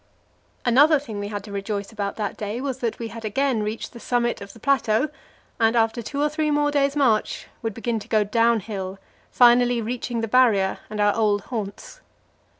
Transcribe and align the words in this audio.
Another 0.65 0.97
thing 0.97 1.19
we 1.19 1.27
had 1.27 1.43
to 1.43 1.51
rejoice 1.51 1.91
about 1.91 2.15
that 2.15 2.35
day 2.35 2.59
was 2.59 2.79
that 2.79 2.97
we 2.97 3.09
had 3.09 3.23
again 3.23 3.61
reached 3.61 3.93
the 3.93 3.99
summit 3.99 4.41
of 4.41 4.51
the 4.51 4.59
plateau, 4.59 5.09
and 5.59 5.75
after 5.75 6.01
two 6.01 6.19
or 6.23 6.27
three 6.27 6.49
more 6.49 6.71
days' 6.71 6.95
march 6.95 7.45
would 7.61 7.75
begin 7.75 7.99
to 7.99 8.07
go 8.07 8.23
downhill, 8.23 8.97
finally 9.29 9.79
reaching 9.79 10.21
the 10.21 10.27
Barrier 10.27 10.79
and 10.89 10.99
our 10.99 11.15
old 11.15 11.41
haunts. 11.53 12.01